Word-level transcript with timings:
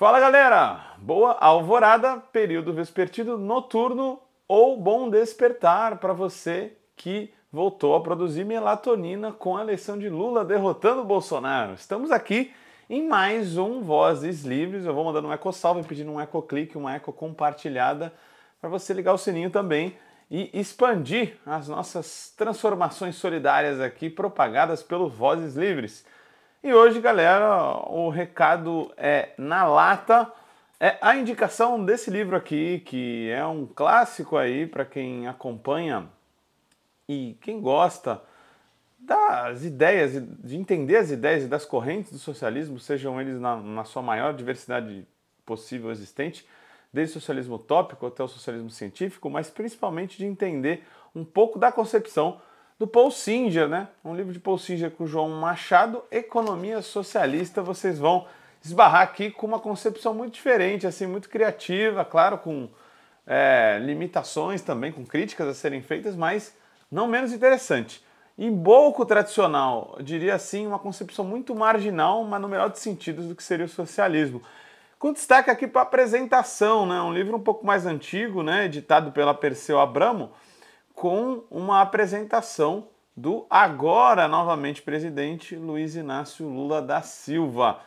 Fala 0.00 0.18
galera, 0.18 0.94
boa 0.96 1.32
alvorada, 1.32 2.16
período 2.32 2.72
vespertino 2.72 3.36
noturno 3.36 4.18
ou 4.48 4.80
bom 4.80 5.10
despertar 5.10 5.98
para 5.98 6.14
você 6.14 6.72
que 6.96 7.30
voltou 7.52 7.94
a 7.94 8.00
produzir 8.00 8.46
melatonina 8.46 9.30
com 9.30 9.58
a 9.58 9.60
eleição 9.60 9.98
de 9.98 10.08
Lula 10.08 10.42
derrotando 10.42 11.04
Bolsonaro. 11.04 11.74
Estamos 11.74 12.10
aqui 12.10 12.50
em 12.88 13.06
mais 13.06 13.58
um 13.58 13.82
Vozes 13.82 14.42
Livres. 14.42 14.86
Eu 14.86 14.94
vou 14.94 15.04
mandando 15.04 15.28
um 15.28 15.32
eco 15.34 15.52
salve, 15.52 15.86
pedindo 15.86 16.10
um 16.10 16.18
eco 16.18 16.40
clique, 16.40 16.78
uma 16.78 16.94
eco 16.94 17.12
compartilhada 17.12 18.10
para 18.58 18.70
você 18.70 18.94
ligar 18.94 19.12
o 19.12 19.18
sininho 19.18 19.50
também 19.50 19.98
e 20.30 20.48
expandir 20.58 21.36
as 21.44 21.68
nossas 21.68 22.32
transformações 22.38 23.16
solidárias 23.16 23.78
aqui 23.78 24.08
propagadas 24.08 24.82
pelo 24.82 25.10
Vozes 25.10 25.56
Livres. 25.56 26.06
E 26.62 26.74
hoje, 26.74 27.00
galera, 27.00 27.88
o 27.88 28.10
recado 28.10 28.92
é 28.94 29.30
na 29.38 29.64
lata. 29.64 30.30
É 30.78 30.98
a 31.00 31.16
indicação 31.16 31.82
desse 31.82 32.10
livro 32.10 32.36
aqui, 32.36 32.80
que 32.80 33.30
é 33.30 33.42
um 33.46 33.64
clássico 33.64 34.36
aí 34.36 34.66
para 34.66 34.84
quem 34.84 35.26
acompanha 35.26 36.06
e 37.08 37.34
quem 37.40 37.62
gosta 37.62 38.20
das 38.98 39.64
ideias, 39.64 40.12
de 40.12 40.58
entender 40.58 40.96
as 40.96 41.10
ideias 41.10 41.44
e 41.44 41.48
das 41.48 41.64
correntes 41.64 42.12
do 42.12 42.18
socialismo, 42.18 42.78
sejam 42.78 43.18
eles 43.18 43.40
na, 43.40 43.56
na 43.56 43.84
sua 43.84 44.02
maior 44.02 44.34
diversidade 44.34 45.08
possível 45.46 45.90
existente, 45.90 46.46
desde 46.92 47.16
o 47.16 47.20
socialismo 47.20 47.54
utópico 47.54 48.06
até 48.06 48.22
o 48.22 48.28
socialismo 48.28 48.68
científico, 48.68 49.30
mas 49.30 49.48
principalmente 49.48 50.18
de 50.18 50.26
entender 50.26 50.86
um 51.14 51.24
pouco 51.24 51.58
da 51.58 51.72
concepção 51.72 52.38
do 52.80 52.86
Paul 52.86 53.10
Singer, 53.10 53.68
né? 53.68 53.88
Um 54.02 54.16
livro 54.16 54.32
de 54.32 54.40
Paul 54.40 54.56
Singer 54.56 54.90
com 54.90 55.06
João 55.06 55.28
Machado, 55.28 56.02
Economia 56.10 56.80
Socialista. 56.80 57.60
Vocês 57.60 57.98
vão 57.98 58.26
esbarrar 58.64 59.02
aqui 59.02 59.30
com 59.30 59.46
uma 59.46 59.60
concepção 59.60 60.14
muito 60.14 60.32
diferente, 60.32 60.86
assim, 60.86 61.06
muito 61.06 61.28
criativa, 61.28 62.06
claro, 62.06 62.38
com 62.38 62.70
é, 63.26 63.78
limitações 63.82 64.62
também, 64.62 64.92
com 64.92 65.04
críticas 65.04 65.46
a 65.46 65.52
serem 65.52 65.82
feitas, 65.82 66.16
mas 66.16 66.56
não 66.90 67.06
menos 67.06 67.34
interessante. 67.34 68.02
E 68.38 68.50
pouco 68.50 69.04
tradicional, 69.04 69.98
diria 70.00 70.34
assim, 70.34 70.66
uma 70.66 70.78
concepção 70.78 71.22
muito 71.22 71.54
marginal, 71.54 72.24
mas 72.24 72.40
no 72.40 72.48
melhor 72.48 72.70
dos 72.70 72.80
sentidos 72.80 73.26
do 73.26 73.34
que 73.34 73.42
seria 73.42 73.66
o 73.66 73.68
socialismo. 73.68 74.40
Com 74.98 75.12
destaque 75.12 75.50
aqui 75.50 75.66
para 75.66 75.82
a 75.82 75.84
apresentação, 75.84 76.86
né? 76.86 76.98
um 77.02 77.12
livro 77.12 77.36
um 77.36 77.42
pouco 77.42 77.66
mais 77.66 77.84
antigo, 77.84 78.42
né? 78.42 78.64
editado 78.64 79.12
pela 79.12 79.34
Perseu 79.34 79.78
Abramo, 79.78 80.32
com 81.00 81.44
uma 81.50 81.80
apresentação 81.80 82.88
do 83.16 83.46
agora 83.48 84.28
novamente 84.28 84.82
presidente 84.82 85.56
Luiz 85.56 85.96
Inácio 85.96 86.46
Lula 86.46 86.82
da 86.82 87.00
Silva. 87.00 87.80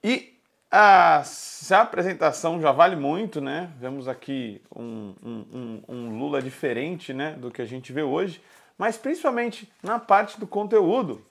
E 0.00 0.38
a, 0.70 1.24
a 1.70 1.80
apresentação 1.80 2.60
já 2.60 2.70
vale 2.70 2.94
muito, 2.94 3.40
né? 3.40 3.72
Vemos 3.80 4.06
aqui 4.06 4.62
um, 4.72 5.12
um, 5.24 5.82
um, 5.88 6.18
Lula 6.20 6.40
diferente 6.40 7.12
né, 7.12 7.32
do 7.32 7.50
que 7.50 7.60
a 7.60 7.64
gente 7.64 7.92
vê 7.92 8.04
hoje, 8.04 8.40
mas 8.78 8.96
principalmente 8.96 9.68
na 9.82 9.98
parte 9.98 10.38
do 10.38 10.46
conteúdo, 10.46 11.26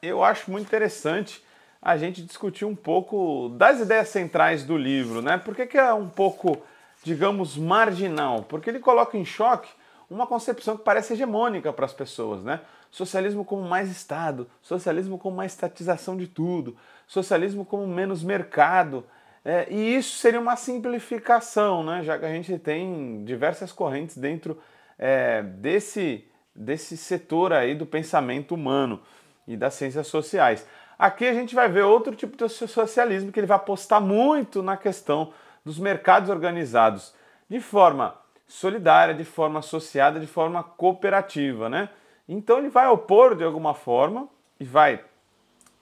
eu 0.00 0.24
acho 0.24 0.50
muito 0.50 0.66
interessante 0.66 1.44
a 1.82 1.98
gente 1.98 2.22
discutir 2.22 2.64
um 2.64 2.74
pouco 2.74 3.50
das 3.58 3.78
ideias 3.78 4.08
centrais 4.08 4.64
do 4.64 4.78
livro, 4.78 5.20
né? 5.20 5.36
Por 5.36 5.54
que, 5.54 5.66
que 5.66 5.76
é 5.76 5.92
um 5.92 6.08
pouco, 6.08 6.62
digamos, 7.02 7.58
marginal? 7.58 8.42
Porque 8.44 8.70
ele 8.70 8.78
coloca 8.78 9.18
em 9.18 9.24
choque 9.26 9.68
uma 10.14 10.26
concepção 10.26 10.76
que 10.76 10.84
parece 10.84 11.12
hegemônica 11.12 11.72
para 11.72 11.84
as 11.84 11.92
pessoas, 11.92 12.44
né? 12.44 12.60
Socialismo 12.90 13.44
como 13.44 13.62
mais 13.62 13.90
Estado, 13.90 14.48
socialismo 14.62 15.18
como 15.18 15.36
mais 15.36 15.52
estatização 15.52 16.16
de 16.16 16.28
tudo, 16.28 16.76
socialismo 17.06 17.64
como 17.64 17.86
menos 17.86 18.22
mercado. 18.22 19.04
É, 19.44 19.66
e 19.68 19.96
isso 19.96 20.16
seria 20.18 20.40
uma 20.40 20.56
simplificação, 20.56 21.82
né? 21.82 22.02
já 22.02 22.18
que 22.18 22.24
a 22.24 22.30
gente 22.30 22.56
tem 22.58 23.24
diversas 23.24 23.72
correntes 23.72 24.16
dentro 24.16 24.58
é, 24.98 25.42
desse, 25.42 26.24
desse 26.54 26.96
setor 26.96 27.52
aí 27.52 27.74
do 27.74 27.84
pensamento 27.84 28.54
humano 28.54 29.02
e 29.46 29.56
das 29.56 29.74
ciências 29.74 30.06
sociais. 30.06 30.66
Aqui 30.98 31.26
a 31.26 31.34
gente 31.34 31.54
vai 31.54 31.68
ver 31.68 31.82
outro 31.82 32.14
tipo 32.14 32.36
de 32.36 32.48
socialismo 32.48 33.32
que 33.32 33.40
ele 33.40 33.46
vai 33.46 33.56
apostar 33.56 34.00
muito 34.00 34.62
na 34.62 34.76
questão 34.76 35.32
dos 35.64 35.78
mercados 35.78 36.30
organizados 36.30 37.12
de 37.50 37.60
forma 37.60 38.23
solidária, 38.46 39.14
de 39.14 39.24
forma 39.24 39.58
associada, 39.58 40.20
de 40.20 40.26
forma 40.26 40.62
cooperativa, 40.62 41.68
né? 41.68 41.88
Então 42.28 42.58
ele 42.58 42.68
vai 42.68 42.88
opor 42.88 43.34
de 43.34 43.44
alguma 43.44 43.74
forma 43.74 44.28
e 44.58 44.64
vai 44.64 45.04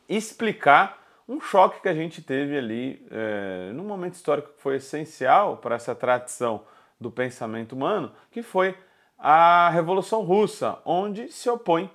explicar 0.09 1.03
um 1.29 1.41
choque 1.41 1.81
que 1.81 1.89
a 1.89 1.95
gente 1.95 2.21
teve 2.21 2.59
ali 2.59 3.07
é, 3.11 3.71
num 3.73 3.85
momento 3.85 4.15
histórico 4.15 4.51
que 4.53 4.61
foi 4.61 4.77
essencial 4.77 5.57
para 5.57 5.77
essa 5.77 5.95
tradição 5.95 6.63
do 7.01 7.11
pensamento 7.11 7.73
humano, 7.73 8.13
que 8.31 8.43
foi 8.43 8.77
a 9.19 9.71
Revolução 9.71 10.23
Russa, 10.23 10.79
onde 10.85 11.31
se 11.31 11.49
opõe 11.49 11.91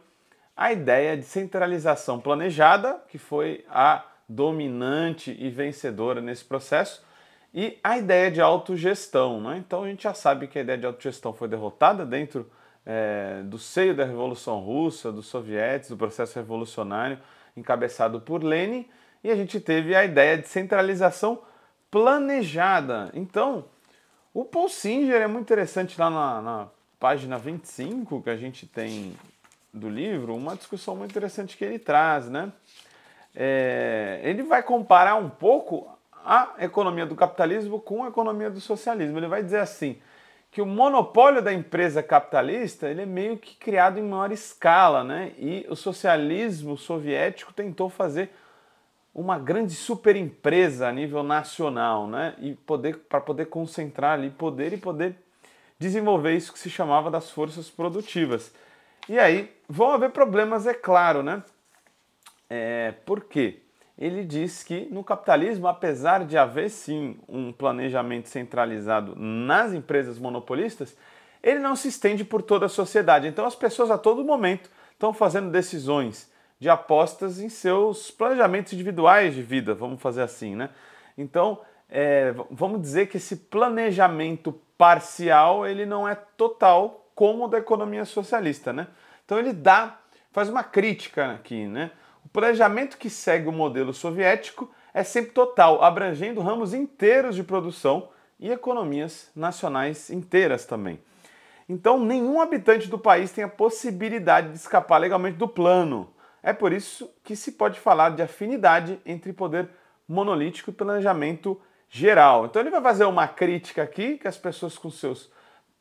a 0.56 0.72
ideia 0.72 1.16
de 1.16 1.24
centralização 1.24 2.20
planejada, 2.20 3.02
que 3.10 3.18
foi 3.18 3.66
a 3.70 4.04
dominante 4.28 5.36
e 5.40 5.50
vencedora 5.50 6.20
nesse 6.20 6.44
processo, 6.44 7.06
e 7.60 7.80
a 7.84 7.98
ideia 7.98 8.30
de 8.30 8.40
autogestão. 8.40 9.42
Né? 9.42 9.58
Então 9.58 9.84
a 9.84 9.88
gente 9.88 10.04
já 10.04 10.14
sabe 10.14 10.48
que 10.48 10.60
a 10.60 10.62
ideia 10.62 10.78
de 10.78 10.86
autogestão 10.86 11.34
foi 11.34 11.48
derrotada 11.48 12.06
dentro 12.06 12.48
é, 12.86 13.42
do 13.46 13.58
seio 13.58 13.96
da 13.96 14.06
Revolução 14.06 14.60
Russa, 14.60 15.12
dos 15.12 15.26
sovietes, 15.26 15.90
do 15.90 15.98
processo 15.98 16.38
revolucionário 16.38 17.18
encabeçado 17.58 18.22
por 18.22 18.44
Lenin, 18.44 18.88
e 19.24 19.32
a 19.32 19.36
gente 19.36 19.60
teve 19.60 19.96
a 19.96 20.06
ideia 20.06 20.38
de 20.38 20.48
centralização 20.48 21.42
planejada. 21.90 23.10
Então, 23.16 23.66
o 24.32 24.46
Paul 24.46 24.70
Singer 24.70 25.20
é 25.20 25.26
muito 25.26 25.46
interessante 25.46 26.00
lá 26.00 26.12
na, 26.12 26.42
na 26.44 26.68
página 27.00 27.40
25 27.40 28.22
que 28.22 28.30
a 28.30 28.38
gente 28.38 28.68
tem 28.68 29.18
do 29.74 29.90
livro, 29.90 30.36
uma 30.36 30.56
discussão 30.56 30.96
muito 30.96 31.10
interessante 31.10 31.58
que 31.58 31.66
ele 31.66 31.80
traz, 31.80 32.30
né? 32.30 32.54
É, 33.36 34.22
ele 34.24 34.44
vai 34.44 34.62
comparar 34.62 35.16
um 35.16 35.30
pouco 35.30 35.97
a 36.28 36.56
economia 36.60 37.06
do 37.06 37.16
capitalismo 37.16 37.80
com 37.80 38.04
a 38.04 38.10
economia 38.10 38.50
do 38.50 38.60
socialismo. 38.60 39.18
Ele 39.18 39.28
vai 39.28 39.42
dizer 39.42 39.60
assim 39.60 39.98
que 40.52 40.62
o 40.62 40.66
monopólio 40.66 41.42
da 41.42 41.54
empresa 41.54 42.04
capitalista 42.04 42.90
ele 42.90 43.04
é 43.04 43.06
meio 43.06 43.38
que 43.38 43.56
criado 43.56 43.98
em 43.98 44.04
maior 44.04 44.32
escala, 44.32 45.06
né? 45.06 45.32
E 45.38 45.66
o 45.70 45.76
socialismo 45.76 46.78
soviético 46.78 47.54
tentou 47.54 47.90
fazer 47.90 48.30
uma 49.16 49.40
grande 49.40 49.74
superempresa 49.74 50.90
a 50.90 50.92
nível 50.92 51.24
nacional, 51.24 52.08
né? 52.08 52.36
E 52.40 52.56
poder 52.56 52.98
para 52.98 53.22
poder 53.22 53.46
concentrar 53.46 54.14
ali 54.14 54.30
poder 54.30 54.74
e 54.74 54.78
poder 54.78 55.16
desenvolver 55.80 56.36
isso 56.36 56.52
que 56.52 56.60
se 56.60 56.70
chamava 56.70 57.10
das 57.10 57.32
forças 57.32 57.70
produtivas. 57.70 58.54
E 59.08 59.18
aí 59.18 59.56
vão 59.70 59.92
haver 59.92 60.10
problemas, 60.10 60.68
é 60.68 60.74
claro, 60.74 61.24
né? 61.24 61.42
É, 62.50 62.92
por 63.06 63.22
quê? 63.22 63.62
Ele 63.98 64.24
diz 64.24 64.64
que 64.64 64.88
no 64.92 65.04
capitalismo, 65.04 65.68
apesar 65.68 66.24
de 66.26 66.38
haver 66.38 66.70
sim 66.70 67.18
um 67.28 67.52
planejamento 67.52 68.30
centralizado 68.30 69.16
nas 69.16 69.74
empresas 69.74 70.20
monopolistas, 70.20 70.96
ele 71.42 71.60
não 71.60 71.76
se 71.76 71.88
estende 71.88 72.24
por 72.24 72.42
toda 72.42 72.68
a 72.68 72.70
sociedade. 72.70 73.28
Então 73.28 73.46
as 73.46 73.56
pessoas 73.56 73.90
a 73.90 73.98
todo 73.98 74.24
momento 74.24 74.70
estão 74.94 75.14
fazendo 75.14 75.50
decisões 75.50 76.32
de 76.60 76.70
apostas 76.70 77.40
em 77.40 77.50
seus 77.50 78.12
planejamentos 78.12 78.74
individuais 78.74 79.34
de 79.34 79.42
vida, 79.42 79.74
vamos 79.74 80.02
fazer 80.02 80.24
assim, 80.24 80.56
né? 80.56 80.70
Então, 81.18 81.62
é, 81.90 82.34
vamos 82.50 82.82
dizer 82.82 83.08
que 83.08 83.18
esse 83.18 83.36
planejamento 83.36 84.52
parcial 84.78 85.66
ele 85.66 85.86
não 85.86 86.08
é 86.08 86.16
total 86.16 87.08
como 87.16 87.46
o 87.46 87.48
da 87.48 87.58
economia 87.58 88.06
socialista, 88.06 88.72
né? 88.72 88.88
Então 89.26 89.40
ele 89.40 89.54
dá, 89.54 90.00
faz 90.32 90.50
uma 90.50 90.64
crítica 90.64 91.32
aqui, 91.32 91.66
né? 91.66 91.92
O 92.28 92.30
planejamento 92.30 92.98
que 92.98 93.10
segue 93.10 93.48
o 93.48 93.54
modelo 93.54 93.94
soviético 93.94 94.70
é 94.94 95.02
sempre 95.02 95.32
total, 95.32 95.82
abrangendo 95.82 96.42
ramos 96.42 96.74
inteiros 96.74 97.38
de 97.38 97.42
produção 97.42 98.10
e 98.38 98.52
economias 98.52 99.32
nacionais 99.34 100.10
inteiras 100.10 100.66
também. 100.66 101.00
Então, 101.70 101.98
nenhum 101.98 102.42
habitante 102.42 102.90
do 102.90 103.00
país 103.00 103.32
tem 103.32 103.46
a 103.46 103.48
possibilidade 103.48 104.50
de 104.50 104.58
escapar 104.58 104.98
legalmente 104.98 105.38
do 105.38 105.48
plano. 105.48 106.14
É 106.44 106.52
por 106.52 106.74
isso 106.74 107.10
que 107.24 107.34
se 107.34 107.54
pode 107.54 107.80
falar 107.80 108.10
de 108.10 108.22
afinidade 108.22 109.00
entre 109.06 109.32
poder 109.32 109.70
monolítico 110.06 110.70
e 110.70 110.74
planejamento 110.74 111.58
geral. 111.88 112.46
Então, 112.46 112.62
ele 112.62 112.70
vai 112.70 112.82
fazer 112.82 113.06
uma 113.06 113.26
crítica 113.26 113.84
aqui 113.84 114.18
que 114.18 114.28
as 114.28 114.38
pessoas 114.38 114.78
com 114.78 114.92
seus 114.92 115.32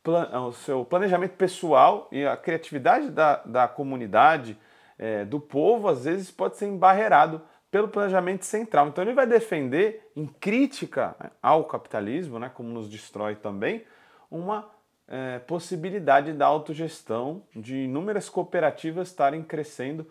o 0.04 0.52
seu 0.52 0.84
planejamento 0.84 1.32
pessoal 1.32 2.06
e 2.12 2.24
a 2.24 2.36
criatividade 2.36 3.10
da, 3.10 3.42
da 3.44 3.66
comunidade 3.66 4.56
é, 4.98 5.24
do 5.24 5.40
povo, 5.40 5.88
às 5.88 6.04
vezes 6.04 6.30
pode 6.30 6.56
ser 6.56 6.66
embarreado 6.66 7.40
pelo 7.70 7.88
planejamento 7.88 8.44
central. 8.44 8.88
Então 8.88 9.04
ele 9.04 9.12
vai 9.12 9.26
defender, 9.26 10.10
em 10.16 10.26
crítica 10.26 11.14
ao 11.42 11.64
capitalismo, 11.64 12.38
né, 12.38 12.50
como 12.52 12.68
nos 12.68 12.88
destrói 12.88 13.34
também, 13.34 13.84
uma 14.30 14.68
é, 15.08 15.38
possibilidade 15.40 16.32
da 16.32 16.46
autogestão, 16.46 17.42
de 17.54 17.84
inúmeras 17.84 18.28
cooperativas 18.28 19.08
estarem 19.08 19.42
crescendo 19.42 20.06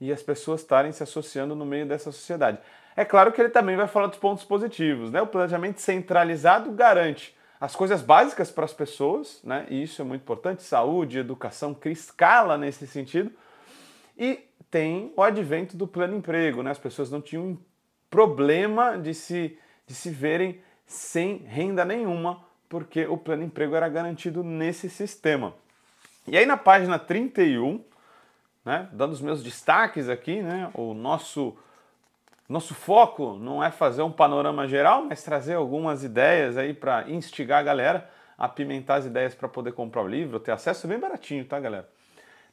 e 0.00 0.12
as 0.12 0.22
pessoas 0.22 0.60
estarem 0.62 0.92
se 0.92 1.02
associando 1.02 1.54
no 1.54 1.66
meio 1.66 1.86
dessa 1.86 2.10
sociedade. 2.10 2.58
É 2.96 3.04
claro 3.04 3.32
que 3.32 3.40
ele 3.40 3.50
também 3.50 3.76
vai 3.76 3.86
falar 3.86 4.06
dos 4.06 4.18
pontos 4.18 4.44
positivos, 4.44 5.10
né? 5.12 5.22
O 5.22 5.26
planejamento 5.26 5.80
centralizado 5.80 6.72
garante 6.72 7.36
as 7.60 7.76
coisas 7.76 8.00
básicas 8.02 8.50
para 8.50 8.64
as 8.64 8.72
pessoas, 8.72 9.40
né? 9.44 9.66
E 9.68 9.82
isso 9.82 10.00
é 10.00 10.04
muito 10.04 10.22
importante, 10.22 10.62
saúde, 10.62 11.18
educação, 11.18 11.74
cria 11.74 11.92
escala 11.92 12.56
nesse 12.56 12.86
sentido. 12.86 13.30
E 14.20 14.46
tem 14.70 15.14
o 15.16 15.22
advento 15.22 15.78
do 15.78 15.86
plano 15.86 16.14
emprego, 16.14 16.62
né? 16.62 16.70
As 16.70 16.78
pessoas 16.78 17.10
não 17.10 17.22
tinham 17.22 17.58
problema 18.10 18.98
de 18.98 19.14
se, 19.14 19.58
de 19.86 19.94
se 19.94 20.10
verem 20.10 20.60
sem 20.84 21.38
renda 21.38 21.86
nenhuma, 21.86 22.44
porque 22.68 23.06
o 23.06 23.16
plano 23.16 23.44
emprego 23.44 23.74
era 23.74 23.88
garantido 23.88 24.44
nesse 24.44 24.90
sistema. 24.90 25.54
E 26.26 26.36
aí 26.36 26.44
na 26.44 26.56
página 26.56 26.98
31, 26.98 27.82
né, 28.62 28.88
dando 28.92 29.12
os 29.12 29.22
meus 29.22 29.42
destaques 29.42 30.08
aqui, 30.08 30.42
né, 30.42 30.70
o 30.74 30.92
nosso 30.92 31.56
nosso 32.48 32.74
foco 32.74 33.34
não 33.34 33.62
é 33.62 33.70
fazer 33.70 34.02
um 34.02 34.10
panorama 34.10 34.66
geral, 34.66 35.04
mas 35.04 35.22
trazer 35.22 35.54
algumas 35.54 36.02
ideias 36.02 36.58
aí 36.58 36.74
para 36.74 37.08
instigar 37.08 37.60
a 37.60 37.62
galera 37.62 38.10
a 38.36 38.46
apimentar 38.46 38.96
as 38.96 39.06
ideias 39.06 39.36
para 39.36 39.48
poder 39.48 39.72
comprar 39.72 40.02
o 40.02 40.08
livro, 40.08 40.40
ter 40.40 40.50
acesso 40.50 40.88
bem 40.88 40.98
baratinho, 40.98 41.44
tá, 41.44 41.60
galera? 41.60 41.88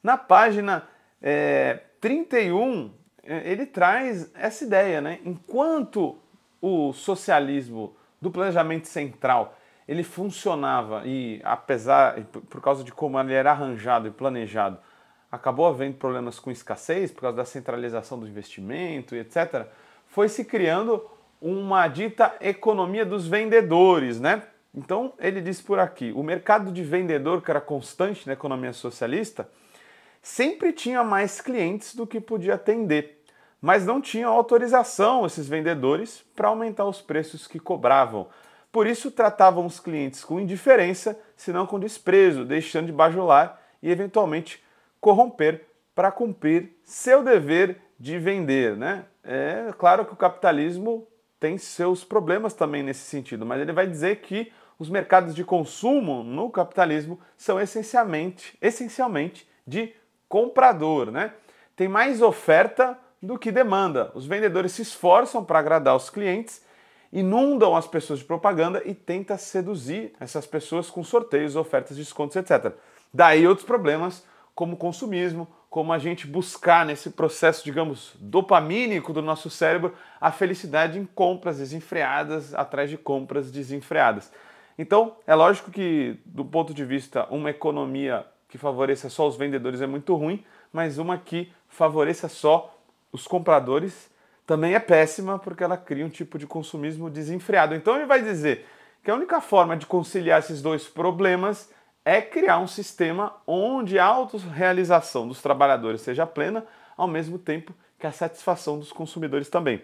Na 0.03 0.15
página 0.15 0.87
é, 1.21 1.79
31, 1.99 2.91
é, 3.23 3.51
ele 3.51 3.65
traz 3.65 4.31
essa 4.35 4.63
ideia, 4.63 5.01
né? 5.01 5.19
Enquanto 5.25 6.17
o 6.61 6.93
socialismo 6.93 7.95
do 8.21 8.31
planejamento 8.31 8.87
central 8.87 9.57
ele 9.87 10.03
funcionava 10.03 11.03
e 11.05 11.39
apesar 11.43 12.21
por 12.49 12.61
causa 12.61 12.83
de 12.83 12.91
como 12.91 13.19
ele 13.19 13.33
era 13.33 13.51
arranjado 13.51 14.07
e 14.07 14.11
planejado 14.11 14.77
acabou 15.31 15.65
havendo 15.67 15.95
problemas 15.95 16.39
com 16.39 16.51
escassez 16.51 17.11
por 17.11 17.21
causa 17.21 17.37
da 17.37 17.45
centralização 17.45 18.19
do 18.19 18.27
investimento 18.27 19.15
e 19.15 19.19
etc 19.19 19.67
foi 20.07 20.27
se 20.27 20.43
criando 20.43 21.05
uma 21.39 21.87
dita 21.87 22.35
economia 22.41 23.05
dos 23.05 23.27
vendedores, 23.27 24.19
né? 24.19 24.41
Então 24.73 25.13
ele 25.19 25.41
diz 25.41 25.61
por 25.61 25.79
aqui, 25.79 26.11
o 26.15 26.23
mercado 26.23 26.71
de 26.71 26.83
vendedor 26.83 27.41
que 27.41 27.51
era 27.51 27.61
constante 27.61 28.25
na 28.25 28.33
economia 28.33 28.73
socialista 28.73 29.47
sempre 30.27 30.73
tinha 30.73 31.05
mais 31.05 31.39
clientes 31.39 31.95
do 31.95 32.05
que 32.05 32.19
podia 32.19 32.55
atender, 32.55 33.23
mas 33.61 33.85
não 33.85 34.01
tinha 34.01 34.27
autorização 34.27 35.25
esses 35.25 35.47
vendedores 35.47 36.23
para 36.35 36.49
aumentar 36.49 36.85
os 36.85 37.01
preços 37.01 37.47
que 37.47 37.57
cobravam. 37.57 38.27
Por 38.69 38.85
isso 38.85 39.09
tratavam 39.09 39.65
os 39.65 39.79
clientes 39.79 40.25
com 40.25 40.39
indiferença, 40.39 41.17
se 41.35 41.53
não 41.53 41.65
com 41.65 41.79
desprezo, 41.79 42.43
deixando 42.43 42.87
de 42.87 42.91
bajular 42.91 43.59
e 43.81 43.89
eventualmente 43.89 44.61
corromper 44.99 45.65
para 45.95 46.11
cumprir 46.11 46.77
seu 46.83 47.23
dever 47.23 47.79
de 47.97 48.19
vender, 48.19 48.75
né? 48.75 49.05
É 49.23 49.73
claro 49.77 50.05
que 50.05 50.13
o 50.13 50.17
capitalismo 50.17 51.07
tem 51.39 51.57
seus 51.57 52.03
problemas 52.03 52.53
também 52.53 52.83
nesse 52.83 53.05
sentido, 53.05 53.45
mas 53.45 53.61
ele 53.61 53.71
vai 53.71 53.87
dizer 53.87 54.17
que 54.17 54.51
os 54.77 54.89
mercados 54.89 55.33
de 55.33 55.45
consumo 55.45 56.21
no 56.21 56.49
capitalismo 56.49 57.17
são 57.37 57.59
essencialmente, 57.59 58.57
essencialmente 58.61 59.47
de 59.65 59.93
comprador, 60.27 61.11
né? 61.11 61.33
Tem 61.75 61.87
mais 61.87 62.21
oferta 62.21 62.97
do 63.21 63.37
que 63.37 63.51
demanda. 63.51 64.11
Os 64.13 64.25
vendedores 64.25 64.71
se 64.71 64.81
esforçam 64.81 65.43
para 65.43 65.59
agradar 65.59 65.95
os 65.95 66.09
clientes, 66.09 66.63
inundam 67.11 67.75
as 67.75 67.87
pessoas 67.87 68.19
de 68.19 68.25
propaganda 68.25 68.81
e 68.85 68.93
tentam 68.93 69.37
seduzir 69.37 70.13
essas 70.19 70.45
pessoas 70.45 70.89
com 70.89 71.03
sorteios, 71.03 71.55
ofertas, 71.55 71.97
descontos, 71.97 72.35
etc. 72.35 72.73
Daí 73.13 73.47
outros 73.47 73.65
problemas 73.65 74.25
como 74.53 74.75
consumismo, 74.75 75.47
como 75.69 75.93
a 75.93 75.99
gente 75.99 76.25
buscar 76.25 76.85
nesse 76.85 77.11
processo, 77.11 77.63
digamos, 77.63 78.15
dopamínico 78.19 79.13
do 79.13 79.21
nosso 79.21 79.49
cérebro 79.49 79.93
a 80.19 80.31
felicidade 80.31 80.97
em 80.97 81.05
compras 81.05 81.57
desenfreadas 81.59 82.55
atrás 82.55 82.89
de 82.89 82.97
compras 82.97 83.51
desenfreadas. 83.51 84.31
Então, 84.77 85.17
é 85.25 85.35
lógico 85.35 85.71
que, 85.71 86.19
do 86.25 86.45
ponto 86.45 86.73
de 86.73 86.85
vista, 86.85 87.27
uma 87.29 87.49
economia 87.49 88.25
que 88.47 88.57
favoreça 88.57 89.09
só 89.09 89.27
os 89.27 89.35
vendedores 89.35 89.81
é 89.81 89.87
muito 89.87 90.15
ruim, 90.15 90.43
mas 90.71 90.97
uma 90.97 91.17
que 91.17 91.51
favoreça 91.67 92.29
só 92.29 92.73
os 93.11 93.27
compradores 93.27 94.09
também 94.45 94.73
é 94.73 94.79
péssima, 94.79 95.37
porque 95.37 95.63
ela 95.63 95.75
cria 95.75 96.05
um 96.05 96.09
tipo 96.09 96.39
de 96.39 96.47
consumismo 96.47 97.09
desenfreado. 97.09 97.75
Então, 97.75 97.97
ele 97.97 98.05
vai 98.05 98.23
dizer 98.23 98.65
que 99.03 99.11
a 99.11 99.15
única 99.15 99.41
forma 99.41 99.75
de 99.75 99.85
conciliar 99.85 100.39
esses 100.39 100.61
dois 100.61 100.87
problemas 100.87 101.69
é 102.05 102.21
criar 102.21 102.57
um 102.59 102.67
sistema 102.67 103.35
onde 103.45 103.99
a 103.99 104.05
autorrealização 104.05 105.27
dos 105.27 105.41
trabalhadores 105.41 105.99
seja 105.99 106.25
plena, 106.25 106.65
ao 106.95 107.07
mesmo 107.07 107.37
tempo 107.37 107.73
que 107.99 108.07
a 108.07 108.11
satisfação 108.11 108.79
dos 108.79 108.91
consumidores 108.91 109.49
também. 109.49 109.81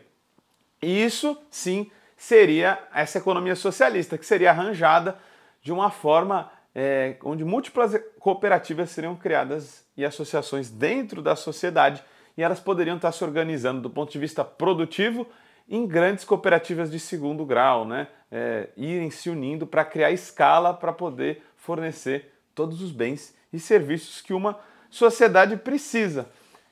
E 0.82 1.04
isso, 1.04 1.38
sim, 1.50 1.92
seria 2.16 2.80
essa 2.94 3.18
economia 3.18 3.56
socialista, 3.56 4.18
que 4.18 4.26
seria 4.26 4.52
arranjada 4.52 5.18
de 5.62 5.74
uma 5.74 5.90
forma 5.90 6.50
é, 6.76 7.18
onde 7.24 7.44
múltiplas 7.44 8.00
cooperativas 8.20 8.90
seriam 8.90 9.16
criadas 9.16 9.86
e 9.96 10.04
associações 10.04 10.70
dentro 10.70 11.22
da 11.22 11.36
sociedade 11.36 12.04
e 12.36 12.42
elas 12.42 12.60
poderiam 12.60 12.96
estar 12.96 13.12
se 13.12 13.24
organizando 13.24 13.82
do 13.82 13.90
ponto 13.90 14.12
de 14.12 14.18
vista 14.18 14.44
produtivo 14.44 15.28
em 15.70 15.88
grandes 15.88 16.26
cooperativas 16.26 16.92
de 16.92 17.00
segundo 17.00 17.46
grau, 17.46 17.86
né? 17.86 18.08
É, 18.32 18.70
irem 18.76 19.12
se 19.12 19.30
unindo 19.30 19.68
para 19.68 19.86
criar 19.86 20.12
escala 20.12 20.74
para 20.74 20.92
poder 20.92 21.44
fornecer 21.56 22.34
todos 22.56 22.82
os 22.82 22.92
bens 22.92 23.36
e 23.52 23.60
serviços 23.60 24.22
que 24.22 24.34
uma 24.34 24.60
sociedade 24.90 25.56
precisa. 25.58 26.28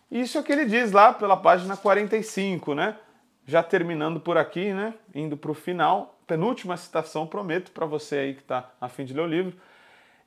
Isso 0.09 0.38
é 0.38 0.42
o 0.42 0.44
que 0.44 0.51
ele 0.51 0.65
diz 0.65 0.92
lá 0.92 1.13
pela 1.13 1.38
página 1.38 1.77
45, 1.77 2.74
né? 2.74 2.98
Já 3.45 3.63
terminando 3.63 4.19
por 4.19 4.38
aqui, 4.38 4.74
né? 4.74 4.94
Indo 5.13 5.38
para 5.38 5.51
o 5.51 5.53
final, 5.53 6.19
penúltima 6.27 6.75
citação, 6.75 7.25
prometo 7.25 7.71
para 7.71 7.86
você 7.86 8.18
aí 8.18 8.33
que 8.33 8.42
está 8.42 8.71
a 8.81 8.89
fim 8.89 9.06
de 9.06 9.13
ler 9.13 9.21
o 9.21 9.27
livro. 9.27 9.56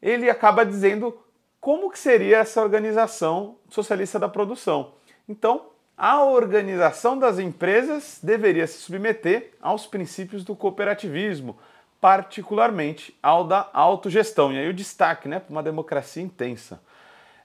Ele 0.05 0.29
acaba 0.29 0.67
dizendo 0.67 1.19
como 1.59 1.91
que 1.91 1.99
seria 1.99 2.37
essa 2.37 2.61
organização 2.63 3.57
socialista 3.71 4.19
da 4.19 4.29
produção. 4.29 4.93
Então, 5.27 5.71
a 5.97 6.23
organização 6.23 7.19
das 7.19 7.39
empresas 7.39 8.19
deveria 8.23 8.67
se 8.67 8.79
submeter 8.79 9.53
aos 9.63 9.87
princípios 9.87 10.45
do 10.45 10.55
cooperativismo, 10.55 11.57
particularmente 12.03 13.17
ao 13.23 13.45
da 13.45 13.71
autogestão. 13.73 14.53
E 14.53 14.59
aí 14.59 14.69
o 14.69 14.75
destaque 14.75 15.27
né, 15.27 15.41
para 15.41 15.51
uma 15.51 15.63
democracia 15.63 16.23
intensa. 16.23 16.83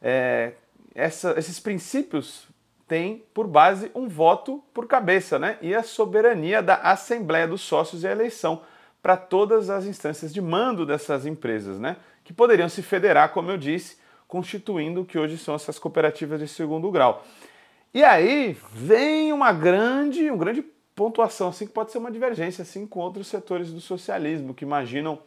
É, 0.02 0.52
essa, 0.94 1.40
esses 1.40 1.62
princípios 1.62 2.46
têm 2.90 3.24
por 3.34 3.48
base 3.48 3.90
um 3.96 4.10
voto 4.10 4.62
por 4.74 4.86
cabeça 4.86 5.40
né, 5.40 5.58
e 5.62 5.74
a 5.74 5.84
soberania 5.84 6.62
da 6.62 6.76
Assembleia 6.76 7.48
dos 7.48 7.62
Sócios 7.62 8.04
e 8.04 8.08
a 8.08 8.12
eleição 8.12 8.64
para 9.02 9.16
todas 9.16 9.70
as 9.70 9.86
instâncias 9.86 10.34
de 10.34 10.42
mando 10.42 10.86
dessas 10.86 11.26
empresas, 11.26 11.80
né, 11.80 11.96
que 12.30 12.34
poderiam 12.34 12.70
se 12.70 12.84
federar, 12.84 13.30
como 13.34 13.50
eu 13.50 13.58
disse, 13.58 13.98
constituindo 14.28 15.02
o 15.02 15.06
que 15.06 15.18
hoje 15.18 15.36
são 15.36 15.56
essas 15.56 15.80
cooperativas 15.80 16.40
de 16.40 16.48
segundo 16.48 16.92
grau. 16.92 17.26
E 17.92 18.04
aí 18.04 18.56
vem 18.72 19.34
uma 19.34 19.52
grande, 19.52 20.30
um 20.30 20.38
grande 20.38 20.62
pontuação 20.96 21.48
assim 21.48 21.66
que 21.66 21.74
pode 21.74 21.92
ser 21.92 21.98
uma 21.98 22.12
divergência 22.12 22.62
assim 22.62 22.86
com 22.86 23.00
outros 23.00 23.26
setores 23.26 23.74
do 23.74 23.82
socialismo 23.82 24.54
que 24.54 24.64
imaginam 24.64 25.18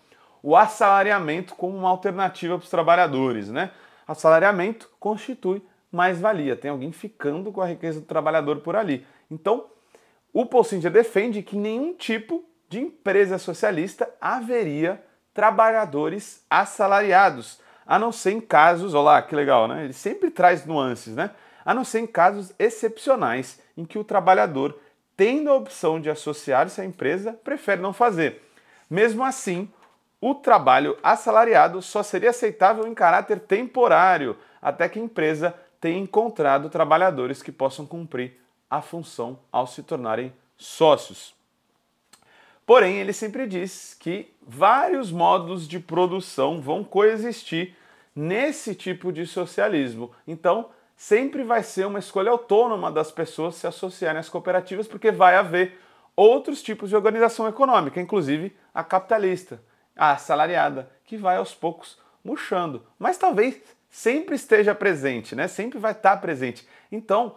o 0.44 0.56
assalariamento 0.56 1.56
como 1.56 1.76
uma 1.76 1.88
alternativa 1.88 2.56
para 2.56 2.62
os 2.62 2.70
trabalhadores, 2.70 3.48
né? 3.48 3.72
Assalariamento 4.06 4.88
constitui 5.00 5.60
mais-valia, 5.90 6.54
tem 6.54 6.70
alguém 6.70 6.92
ficando 6.92 7.50
com 7.50 7.60
a 7.60 7.66
riqueza 7.66 7.98
do 7.98 8.06
trabalhador 8.06 8.60
por 8.60 8.76
ali. 8.76 9.04
Então, 9.28 9.66
o 10.32 10.46
Paul 10.46 10.62
Singer 10.62 10.92
defende 10.92 11.42
que 11.42 11.56
nenhum 11.56 11.94
tipo 11.94 12.44
de 12.68 12.78
empresa 12.78 13.38
socialista 13.38 14.08
haveria 14.20 15.02
trabalhadores 15.34 16.44
assalariados, 16.48 17.60
a 17.86 17.98
não 17.98 18.12
ser 18.12 18.32
em 18.32 18.40
casos, 18.40 18.94
olha 18.94 19.04
lá 19.04 19.22
que 19.22 19.34
legal, 19.34 19.66
né? 19.66 19.84
Ele 19.84 19.92
sempre 19.92 20.30
traz 20.30 20.64
nuances, 20.64 21.14
né? 21.14 21.30
A 21.64 21.72
não 21.72 21.84
ser 21.84 22.00
em 22.00 22.06
casos 22.06 22.52
excepcionais 22.58 23.60
em 23.76 23.84
que 23.84 23.98
o 23.98 24.04
trabalhador 24.04 24.78
tendo 25.16 25.50
a 25.50 25.54
opção 25.54 26.00
de 26.00 26.10
associar-se 26.10 26.80
à 26.80 26.84
empresa, 26.84 27.32
prefere 27.32 27.80
não 27.80 27.92
fazer. 27.92 28.42
Mesmo 28.88 29.22
assim, 29.22 29.70
o 30.20 30.34
trabalho 30.34 30.96
assalariado 31.02 31.82
só 31.82 32.02
seria 32.02 32.30
aceitável 32.30 32.86
em 32.86 32.94
caráter 32.94 33.40
temporário, 33.40 34.36
até 34.60 34.88
que 34.88 34.98
a 34.98 35.02
empresa 35.02 35.54
tenha 35.80 35.98
encontrado 35.98 36.68
trabalhadores 36.68 37.42
que 37.42 37.52
possam 37.52 37.86
cumprir 37.86 38.40
a 38.70 38.80
função 38.80 39.38
ao 39.50 39.66
se 39.66 39.82
tornarem 39.82 40.32
sócios. 40.56 41.34
Porém, 42.64 42.96
ele 42.96 43.12
sempre 43.12 43.46
diz 43.46 43.94
que 43.98 44.31
vários 44.46 45.10
modos 45.10 45.68
de 45.68 45.78
produção 45.78 46.60
vão 46.60 46.82
coexistir 46.82 47.76
nesse 48.14 48.74
tipo 48.74 49.12
de 49.12 49.26
socialismo. 49.26 50.10
Então, 50.26 50.70
sempre 50.96 51.42
vai 51.42 51.62
ser 51.62 51.86
uma 51.86 51.98
escolha 51.98 52.30
autônoma 52.30 52.90
das 52.90 53.10
pessoas 53.10 53.54
se 53.54 53.66
associarem 53.66 54.20
às 54.20 54.28
cooperativas, 54.28 54.86
porque 54.86 55.10
vai 55.10 55.36
haver 55.36 55.78
outros 56.14 56.62
tipos 56.62 56.90
de 56.90 56.96
organização 56.96 57.48
econômica, 57.48 58.00
inclusive 58.00 58.54
a 58.74 58.84
capitalista, 58.84 59.62
a 59.96 60.12
assalariada, 60.12 60.90
que 61.04 61.16
vai 61.16 61.36
aos 61.36 61.54
poucos 61.54 61.98
murchando, 62.24 62.86
mas 62.98 63.18
talvez 63.18 63.60
sempre 63.90 64.36
esteja 64.36 64.74
presente, 64.74 65.34
né? 65.34 65.48
Sempre 65.48 65.78
vai 65.78 65.92
estar 65.92 66.16
presente. 66.18 66.66
Então, 66.90 67.36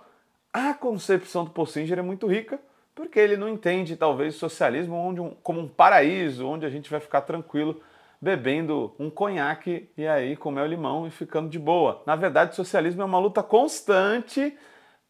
a 0.53 0.73
concepção 0.73 1.43
do 1.43 1.51
Paul 1.51 1.65
Singer 1.65 1.99
é 1.99 2.01
muito 2.01 2.27
rica, 2.27 2.59
porque 2.95 3.19
ele 3.19 3.35
não 3.35 3.49
entende 3.49 3.97
talvez 3.97 4.35
o 4.35 4.39
socialismo 4.39 4.95
onde 4.95 5.19
um, 5.19 5.31
como 5.43 5.59
um 5.59 5.67
paraíso, 5.67 6.47
onde 6.47 6.65
a 6.65 6.69
gente 6.69 6.89
vai 6.89 7.01
ficar 7.01 7.21
tranquilo 7.21 7.81
bebendo 8.21 8.95
um 8.97 9.09
conhaque 9.09 9.89
e 9.97 10.07
aí 10.07 10.35
com 10.37 10.49
mel 10.49 10.65
limão 10.65 11.05
e 11.05 11.11
ficando 11.11 11.49
de 11.49 11.59
boa. 11.59 12.01
Na 12.05 12.15
verdade, 12.15 12.53
o 12.53 12.55
socialismo 12.55 13.01
é 13.01 13.05
uma 13.05 13.19
luta 13.19 13.43
constante 13.43 14.57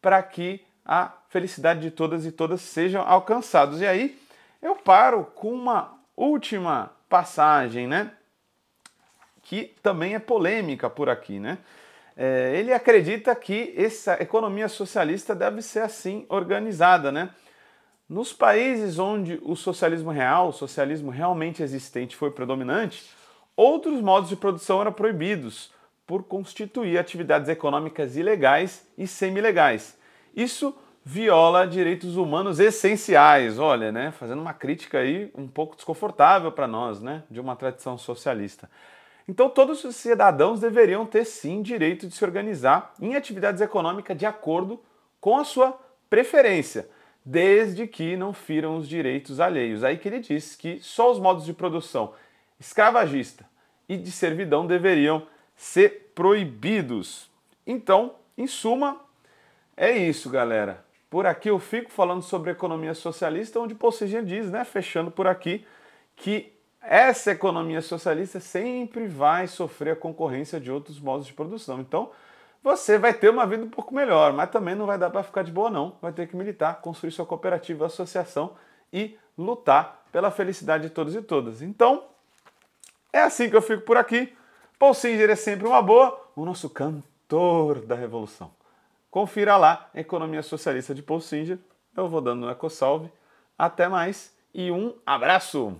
para 0.02 0.20
que 0.22 0.62
a 0.84 1.12
felicidade 1.28 1.80
de 1.80 1.90
todas 1.90 2.26
e 2.26 2.32
todas 2.32 2.60
sejam 2.60 3.02
alcançados. 3.02 3.80
E 3.80 3.86
aí 3.86 4.18
eu 4.60 4.74
paro 4.74 5.24
com 5.34 5.52
uma 5.52 5.96
última 6.16 6.90
passagem, 7.08 7.86
né? 7.86 8.10
Que 9.42 9.74
também 9.82 10.14
é 10.14 10.18
polêmica 10.18 10.90
por 10.90 11.08
aqui, 11.08 11.38
né? 11.38 11.58
É, 12.16 12.52
ele 12.56 12.72
acredita 12.72 13.34
que 13.34 13.74
essa 13.76 14.20
economia 14.20 14.68
socialista 14.68 15.34
deve 15.34 15.62
ser 15.62 15.80
assim 15.80 16.26
organizada, 16.28 17.12
né? 17.12 17.30
Nos 18.08 18.32
países 18.32 19.00
onde 19.00 19.40
o 19.42 19.56
socialismo 19.56 20.12
real, 20.12 20.48
o 20.48 20.52
socialismo 20.52 21.10
realmente 21.10 21.60
existente 21.60 22.14
foi 22.14 22.30
predominante, 22.30 23.04
outros 23.56 24.00
modos 24.00 24.28
de 24.28 24.36
produção 24.36 24.80
eram 24.80 24.92
proibidos 24.92 25.72
por 26.06 26.22
constituir 26.22 26.98
atividades 26.98 27.48
econômicas 27.48 28.16
ilegais 28.16 28.86
e 28.96 29.08
semi-legais. 29.08 29.98
Isso 30.36 30.72
viola 31.04 31.66
direitos 31.66 32.16
humanos 32.16 32.60
essenciais. 32.60 33.58
Olha, 33.58 33.90
né, 33.90 34.12
fazendo 34.12 34.40
uma 34.40 34.54
crítica 34.54 34.98
aí 34.98 35.32
um 35.36 35.48
pouco 35.48 35.74
desconfortável 35.74 36.52
para 36.52 36.68
nós, 36.68 37.02
né, 37.02 37.24
de 37.28 37.40
uma 37.40 37.56
tradição 37.56 37.98
socialista. 37.98 38.70
Então, 39.26 39.48
todos 39.48 39.82
os 39.82 39.96
cidadãos 39.96 40.60
deveriam 40.60 41.04
ter 41.04 41.24
sim 41.24 41.60
direito 41.60 42.06
de 42.06 42.14
se 42.14 42.24
organizar 42.24 42.94
em 43.00 43.16
atividades 43.16 43.60
econômicas 43.60 44.16
de 44.16 44.24
acordo 44.24 44.80
com 45.20 45.36
a 45.36 45.42
sua 45.42 45.76
preferência 46.08 46.88
desde 47.26 47.88
que 47.88 48.16
não 48.16 48.32
firam 48.32 48.76
os 48.76 48.88
direitos 48.88 49.40
alheios. 49.40 49.82
Aí 49.82 49.98
que 49.98 50.08
ele 50.08 50.20
diz 50.20 50.54
que 50.54 50.78
só 50.80 51.10
os 51.10 51.18
modos 51.18 51.44
de 51.44 51.52
produção 51.52 52.14
escravagista 52.60 53.44
e 53.88 53.96
de 53.96 54.12
servidão 54.12 54.64
deveriam 54.64 55.26
ser 55.56 56.12
proibidos. 56.14 57.28
Então, 57.66 58.14
em 58.38 58.46
suma, 58.46 59.00
é 59.76 59.90
isso, 59.90 60.30
galera. 60.30 60.84
Por 61.10 61.26
aqui 61.26 61.50
eu 61.50 61.58
fico 61.58 61.90
falando 61.90 62.22
sobre 62.22 62.52
economia 62.52 62.94
socialista, 62.94 63.58
onde 63.58 63.74
Possígia 63.74 64.22
diz, 64.22 64.48
né, 64.48 64.64
fechando 64.64 65.10
por 65.10 65.26
aqui, 65.26 65.66
que 66.14 66.52
essa 66.80 67.32
economia 67.32 67.82
socialista 67.82 68.38
sempre 68.38 69.08
vai 69.08 69.48
sofrer 69.48 69.92
a 69.94 69.96
concorrência 69.96 70.60
de 70.60 70.70
outros 70.70 71.00
modos 71.00 71.26
de 71.26 71.32
produção. 71.32 71.80
Então, 71.80 72.12
você 72.66 72.98
vai 72.98 73.14
ter 73.14 73.30
uma 73.30 73.46
vida 73.46 73.64
um 73.64 73.70
pouco 73.70 73.94
melhor, 73.94 74.32
mas 74.32 74.50
também 74.50 74.74
não 74.74 74.86
vai 74.86 74.98
dar 74.98 75.08
para 75.08 75.22
ficar 75.22 75.44
de 75.44 75.52
boa 75.52 75.70
não. 75.70 75.96
Vai 76.02 76.12
ter 76.12 76.26
que 76.26 76.34
militar, 76.34 76.80
construir 76.80 77.12
sua 77.12 77.24
cooperativa, 77.24 77.86
associação 77.86 78.56
e 78.92 79.16
lutar 79.38 80.04
pela 80.10 80.32
felicidade 80.32 80.82
de 80.82 80.90
todos 80.90 81.14
e 81.14 81.22
todas. 81.22 81.62
Então, 81.62 82.08
é 83.12 83.20
assim 83.20 83.48
que 83.48 83.54
eu 83.54 83.62
fico 83.62 83.84
por 83.84 83.96
aqui. 83.96 84.36
Paul 84.80 84.94
Singer 84.94 85.30
é 85.30 85.36
sempre 85.36 85.64
uma 85.64 85.80
boa, 85.80 86.20
o 86.34 86.44
nosso 86.44 86.68
cantor 86.68 87.86
da 87.86 87.94
revolução. 87.94 88.50
Confira 89.12 89.56
lá, 89.56 89.88
Economia 89.94 90.42
Socialista 90.42 90.92
de 90.92 91.04
Paul 91.04 91.20
Singer. 91.20 91.60
Eu 91.96 92.08
vou 92.08 92.20
dando 92.20 92.46
um 92.46 92.50
ecosalve. 92.50 93.08
Até 93.56 93.86
mais 93.86 94.36
e 94.52 94.72
um 94.72 94.92
abraço! 95.06 95.78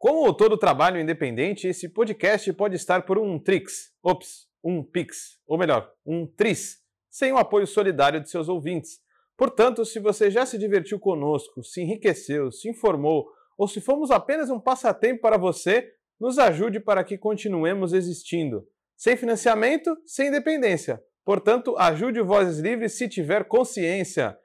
Como 0.00 0.34
todo 0.34 0.58
trabalho 0.58 1.00
independente, 1.00 1.68
esse 1.68 1.88
podcast 1.88 2.52
pode 2.54 2.74
estar 2.74 3.02
por 3.02 3.18
um 3.18 3.38
Trix. 3.38 3.92
Ops, 4.02 4.48
um 4.64 4.82
Pix, 4.82 5.38
ou 5.46 5.56
melhor, 5.58 5.92
um 6.06 6.26
Tris, 6.26 6.78
sem 7.10 7.30
o 7.32 7.36
apoio 7.36 7.66
solidário 7.66 8.18
de 8.20 8.30
seus 8.30 8.48
ouvintes. 8.48 8.98
Portanto, 9.36 9.84
se 9.84 10.00
você 10.00 10.30
já 10.30 10.46
se 10.46 10.56
divertiu 10.56 10.98
conosco, 10.98 11.62
se 11.62 11.82
enriqueceu, 11.82 12.50
se 12.50 12.70
informou, 12.70 13.28
ou 13.58 13.68
se 13.68 13.78
fomos 13.80 14.10
apenas 14.10 14.48
um 14.50 14.58
passatempo 14.58 15.20
para 15.20 15.36
você, 15.36 15.92
nos 16.18 16.38
ajude 16.38 16.80
para 16.80 17.04
que 17.04 17.18
continuemos 17.18 17.92
existindo. 17.92 18.66
Sem 18.96 19.16
financiamento, 19.16 19.94
sem 20.06 20.28
independência. 20.28 21.02
Portanto, 21.24 21.76
ajude 21.76 22.20
o 22.20 22.24
Vozes 22.24 22.58
Livres 22.58 22.96
se 22.96 23.08
tiver 23.08 23.44
consciência. 23.44 24.38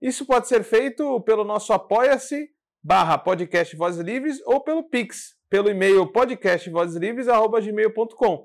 Isso 0.00 0.24
pode 0.26 0.48
ser 0.48 0.64
feito 0.64 1.20
pelo 1.20 1.44
nosso 1.44 1.72
apoia-se 1.72 2.48
barra 2.82 3.16
podcast 3.16 3.76
Vozes 3.76 4.02
Livres 4.02 4.40
ou 4.44 4.60
pelo 4.60 4.88
Pix, 4.88 5.36
pelo 5.48 5.70
e-mail 5.70 6.10
podcastvozeslivres.gmail.com 6.10 8.44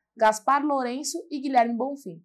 Gaspar 0.21 0.63
Lourenço 0.63 1.17
e 1.31 1.39
Guilherme 1.39 1.75
Bonfim. 1.75 2.23